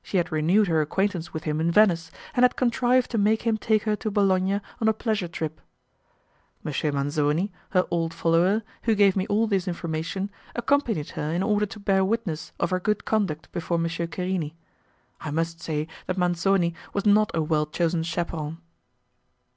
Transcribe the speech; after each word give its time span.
She 0.00 0.16
had 0.16 0.30
renewed 0.30 0.68
her 0.68 0.80
acquaintance 0.80 1.34
with 1.34 1.42
him 1.42 1.60
in 1.60 1.72
Venice, 1.72 2.12
and 2.36 2.44
had 2.44 2.54
contrived 2.54 3.10
to 3.10 3.18
make 3.18 3.42
him 3.42 3.56
take 3.58 3.82
her 3.82 3.96
to 3.96 4.12
Bologna 4.12 4.60
on 4.80 4.86
a 4.86 4.92
pleasure 4.92 5.26
trip. 5.26 5.60
M. 6.64 6.70
Manzoni, 6.94 7.50
her 7.70 7.84
old 7.90 8.14
follower, 8.14 8.62
who 8.84 8.94
gave 8.94 9.16
me 9.16 9.26
all 9.26 9.48
this 9.48 9.66
information, 9.66 10.30
accompanied 10.54 11.10
her 11.10 11.32
in 11.32 11.42
order 11.42 11.66
to 11.66 11.80
bear 11.80 12.04
witness 12.04 12.52
of 12.60 12.70
her 12.70 12.78
good 12.78 13.04
conduct 13.04 13.50
before 13.50 13.76
M. 13.78 13.86
Querini. 13.88 14.54
I 15.20 15.32
must 15.32 15.60
say 15.60 15.88
that 16.06 16.16
Manzoni 16.16 16.76
was 16.94 17.04
not 17.04 17.32
a 17.34 17.42
well 17.42 17.66
chosen 17.66 18.04
chaperon. 18.04 18.58